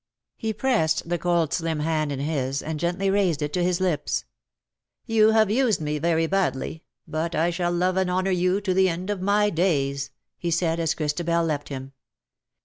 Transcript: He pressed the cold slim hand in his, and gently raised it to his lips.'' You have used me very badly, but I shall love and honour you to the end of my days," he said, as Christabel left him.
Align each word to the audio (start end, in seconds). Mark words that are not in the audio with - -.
He 0.35 0.51
pressed 0.51 1.07
the 1.09 1.19
cold 1.19 1.53
slim 1.53 1.81
hand 1.81 2.11
in 2.11 2.17
his, 2.17 2.63
and 2.63 2.79
gently 2.79 3.11
raised 3.11 3.43
it 3.43 3.53
to 3.53 3.63
his 3.63 3.79
lips.'' 3.79 4.25
You 5.05 5.29
have 5.29 5.51
used 5.51 5.79
me 5.79 5.99
very 5.99 6.25
badly, 6.25 6.81
but 7.07 7.35
I 7.35 7.51
shall 7.51 7.71
love 7.71 7.97
and 7.97 8.09
honour 8.09 8.31
you 8.31 8.61
to 8.61 8.73
the 8.73 8.89
end 8.89 9.11
of 9.11 9.21
my 9.21 9.51
days," 9.51 10.09
he 10.39 10.49
said, 10.49 10.79
as 10.79 10.95
Christabel 10.95 11.43
left 11.43 11.69
him. 11.69 11.93